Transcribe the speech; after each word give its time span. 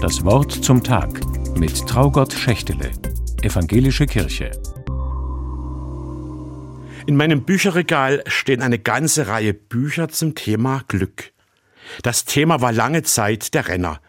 Das 0.00 0.22
Wort 0.24 0.52
zum 0.52 0.84
Tag 0.84 1.20
mit 1.56 1.86
Traugott 1.86 2.34
Schächtele, 2.34 2.90
Evangelische 3.40 4.04
Kirche. 4.04 4.50
In 7.06 7.16
meinem 7.16 7.44
Bücherregal 7.44 8.22
stehen 8.26 8.60
eine 8.60 8.78
ganze 8.78 9.26
Reihe 9.26 9.54
Bücher 9.54 10.10
zum 10.10 10.34
Thema 10.34 10.82
Glück. 10.88 11.32
Das 12.02 12.26
Thema 12.26 12.60
war 12.60 12.72
lange 12.72 13.04
Zeit 13.04 13.54
der 13.54 13.68
Renner. 13.68 14.00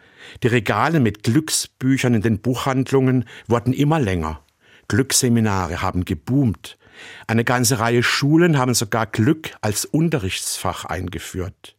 Die 0.42 0.48
Regale 0.48 1.00
mit 1.00 1.22
Glücksbüchern 1.22 2.12
in 2.12 2.22
den 2.22 2.40
Buchhandlungen 2.40 3.24
wurden 3.46 3.72
immer 3.72 3.98
länger. 3.98 4.44
Glücksseminare 4.88 5.80
haben 5.80 6.04
geboomt. 6.04 6.76
Eine 7.26 7.44
ganze 7.44 7.78
Reihe 7.78 8.02
Schulen 8.02 8.58
haben 8.58 8.74
sogar 8.74 9.06
Glück 9.06 9.56
als 9.62 9.86
Unterrichtsfach 9.86 10.84
eingeführt. 10.84 11.77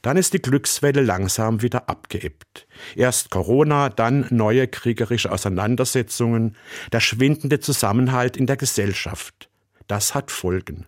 Dann 0.00 0.16
ist 0.16 0.32
die 0.32 0.42
Glückswelle 0.42 1.02
langsam 1.02 1.62
wieder 1.62 1.88
abgeebbt. 1.88 2.66
Erst 2.96 3.30
Corona, 3.30 3.90
dann 3.90 4.26
neue 4.30 4.66
kriegerische 4.66 5.30
Auseinandersetzungen, 5.30 6.56
der 6.92 7.00
schwindende 7.00 7.60
Zusammenhalt 7.60 8.36
in 8.36 8.46
der 8.46 8.56
Gesellschaft. 8.56 9.50
Das 9.86 10.14
hat 10.14 10.30
Folgen. 10.30 10.86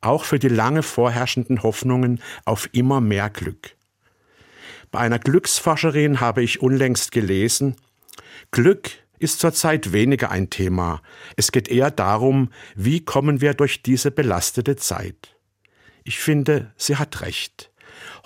Auch 0.00 0.24
für 0.24 0.38
die 0.38 0.48
lange 0.48 0.82
vorherrschenden 0.82 1.62
Hoffnungen 1.62 2.20
auf 2.44 2.68
immer 2.72 3.00
mehr 3.00 3.30
Glück. 3.30 3.76
Bei 4.90 4.98
einer 5.00 5.18
Glücksforscherin 5.18 6.20
habe 6.20 6.42
ich 6.42 6.60
unlängst 6.60 7.12
gelesen, 7.12 7.76
Glück 8.50 8.90
ist 9.18 9.40
zurzeit 9.40 9.92
weniger 9.92 10.30
ein 10.30 10.50
Thema. 10.50 11.02
Es 11.36 11.52
geht 11.52 11.68
eher 11.68 11.90
darum, 11.90 12.50
wie 12.74 13.04
kommen 13.04 13.40
wir 13.40 13.54
durch 13.54 13.82
diese 13.82 14.10
belastete 14.10 14.76
Zeit. 14.76 15.36
Ich 16.04 16.18
finde, 16.18 16.72
sie 16.76 16.96
hat 16.96 17.22
recht. 17.22 17.72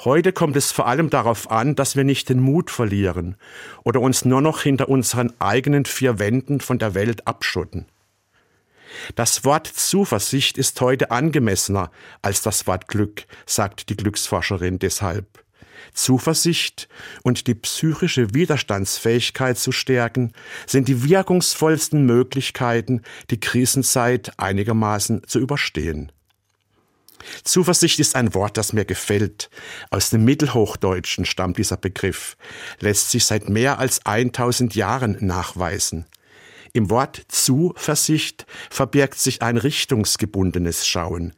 Heute 0.05 0.33
kommt 0.33 0.56
es 0.56 0.73
vor 0.73 0.87
allem 0.87 1.10
darauf 1.10 1.51
an, 1.51 1.74
dass 1.74 1.97
wir 1.97 2.05
nicht 2.05 2.28
den 2.28 2.41
Mut 2.41 2.70
verlieren 2.70 3.37
oder 3.84 4.01
uns 4.01 4.24
nur 4.24 4.41
noch 4.41 4.62
hinter 4.62 4.88
unseren 4.88 5.33
eigenen 5.41 5.84
vier 5.84 6.19
Wänden 6.19 6.61
von 6.61 6.78
der 6.78 6.95
Welt 6.95 7.27
abschotten. 7.27 7.86
Das 9.14 9.45
Wort 9.45 9.67
Zuversicht 9.67 10.58
ist 10.58 10.80
heute 10.80 11.11
angemessener 11.11 11.91
als 12.22 12.42
das 12.42 12.67
Wort 12.67 12.89
Glück, 12.89 13.27
sagt 13.47 13.89
die 13.89 13.97
Glücksforscherin 13.97 14.78
deshalb. 14.78 15.45
Zuversicht 15.92 16.89
und 17.23 17.47
die 17.47 17.55
psychische 17.55 18.34
Widerstandsfähigkeit 18.34 19.58
zu 19.58 19.73
stärken, 19.73 20.33
sind 20.67 20.89
die 20.89 21.08
wirkungsvollsten 21.08 22.05
Möglichkeiten, 22.05 23.02
die 23.30 23.41
Krisenzeit 23.41 24.33
einigermaßen 24.39 25.23
zu 25.27 25.39
überstehen. 25.39 26.12
Zuversicht 27.45 28.01
ist 28.01 28.17
ein 28.17 28.35
Wort, 28.35 28.57
das 28.57 28.73
mir 28.73 28.85
gefällt. 28.85 29.51
Aus 29.91 30.11
dem 30.11 30.25
Mittelhochdeutschen 30.25 31.25
stammt 31.25 31.59
dieser 31.59 31.77
Begriff, 31.77 32.37
lässt 32.81 33.11
sich 33.11 33.25
seit 33.25 33.49
mehr 33.49 33.79
als 33.79 34.05
1000 34.07 34.75
Jahren 34.75 35.17
nachweisen. 35.21 36.07
Im 36.73 36.89
Wort 36.91 37.23
Zuversicht 37.29 38.47
verbirgt 38.71 39.19
sich 39.19 39.43
ein 39.43 39.57
richtungsgebundenes 39.57 40.87
Schauen. 40.87 41.33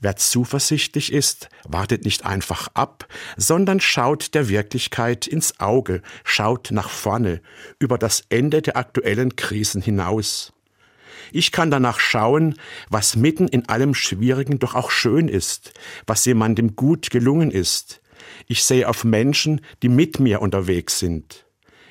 Wer 0.00 0.16
zuversichtlich 0.16 1.12
ist, 1.12 1.48
wartet 1.64 2.04
nicht 2.04 2.24
einfach 2.24 2.68
ab, 2.74 3.06
sondern 3.36 3.80
schaut 3.80 4.34
der 4.34 4.48
Wirklichkeit 4.48 5.26
ins 5.26 5.58
Auge, 5.58 6.02
schaut 6.24 6.70
nach 6.70 6.90
vorne, 6.90 7.40
über 7.78 7.98
das 7.98 8.24
Ende 8.28 8.62
der 8.62 8.76
aktuellen 8.76 9.36
Krisen 9.36 9.82
hinaus. 9.82 10.52
Ich 11.32 11.52
kann 11.52 11.70
danach 11.70 12.00
schauen, 12.00 12.54
was 12.90 13.16
mitten 13.16 13.48
in 13.48 13.68
allem 13.68 13.94
Schwierigen 13.94 14.58
doch 14.58 14.74
auch 14.74 14.90
schön 14.90 15.28
ist, 15.28 15.72
was 16.06 16.24
jemandem 16.24 16.76
gut 16.76 17.10
gelungen 17.10 17.50
ist. 17.50 18.00
Ich 18.46 18.64
sehe 18.64 18.88
auf 18.88 19.04
Menschen, 19.04 19.60
die 19.82 19.88
mit 19.88 20.20
mir 20.20 20.42
unterwegs 20.42 20.98
sind. 20.98 21.44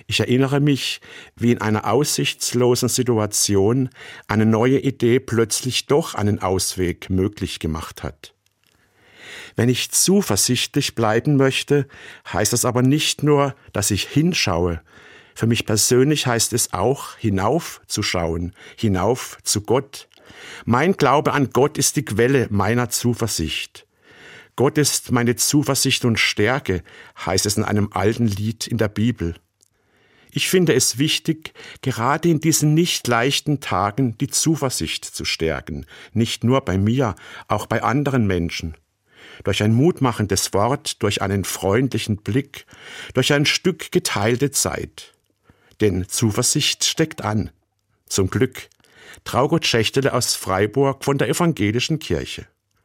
Ich 0.06 0.20
erinnere 0.20 0.60
mich, 0.60 1.00
wie 1.36 1.52
in 1.52 1.62
einer 1.62 1.90
aussichtslosen 1.90 2.90
Situation 2.90 3.90
eine 4.28 4.46
neue 4.46 4.80
Idee 4.80 5.20
plötzlich 5.20 5.86
doch 5.88 6.14
einen 6.14 6.40
Ausweg 6.40 7.10
möglich 7.10 7.60
gemacht 7.60 8.04
hat. 8.04 8.34
Wenn 9.56 9.70
ich 9.70 9.92
zuversichtlich 9.92 10.96
bleiben 10.96 11.38
möchte, 11.38 11.88
heißt 12.32 12.54
das 12.54 12.66
aber 12.66 12.82
nicht 12.82 13.24
nur, 13.24 13.56
dass 13.72 13.92
ich 13.92 14.08
hinschaue. 14.08 14.82
Für 15.36 15.48
mich 15.48 15.66
persönlich 15.66 16.28
heißt 16.28 16.54
es 16.54 16.74
auch, 16.74 17.18
hinaufzuschauen, 17.18 18.54
hinauf 18.76 19.38
zu 19.44 19.62
Gott. 19.62 20.08
Mein 20.66 20.94
Glaube 20.94 21.34
an 21.34 21.50
Gott 21.52 21.78
ist 21.78 21.96
die 21.96 22.06
Quelle 22.06 22.48
meiner 22.50 22.90
Zuversicht. 22.90 23.88
Gott 24.56 24.78
ist 24.78 25.12
meine 25.12 25.36
Zuversicht 25.36 26.06
und 26.06 26.20
Stärke, 26.20 26.84
heißt 27.26 27.46
es 27.46 27.58
in 27.58 27.64
einem 27.64 27.90
alten 27.92 28.28
Lied 28.28 28.68
in 28.68 28.78
der 28.78 28.88
Bibel. 28.88 29.36
Ich 30.36 30.50
finde 30.50 30.74
es 30.74 30.98
wichtig, 30.98 31.54
gerade 31.82 32.30
in 32.30 32.40
diesen 32.40 32.74
nicht 32.74 33.08
leichten 33.08 33.60
Tagen 33.60 34.18
die 34.18 34.28
Zuversicht 34.28 35.06
zu 35.06 35.26
stärken, 35.26 35.86
nicht 36.14 36.44
nur 36.44 36.62
bei 36.62 36.78
mir, 36.78 37.16
auch 37.48 37.68
bei 37.68 37.84
anderen 37.84 38.26
Menschen. 38.26 38.76
Durch 39.44 39.62
ein 39.64 39.74
mutmachendes 39.74 40.54
Wort, 40.54 41.02
durch 41.02 41.22
einen 41.22 41.44
freundlichen 41.44 42.18
Blick, 42.18 42.66
durch 43.14 43.34
ein 43.34 43.46
Stück 43.46 43.92
geteilte 43.92 44.52
Zeit. 44.52 45.13
Denn 45.82 46.08
Zuversicht 46.08 46.84
steckt 46.86 47.24
an. 47.24 47.52
Zum 48.08 48.30
Glück. 48.30 48.70
Traugott 49.24 49.66
Schächtele 49.66 50.14
aus 50.14 50.36
Freiburg 50.36 51.04
von 51.04 51.18
der 51.18 51.30
Evangelischen 51.30 52.00
Kirche. 52.00 52.48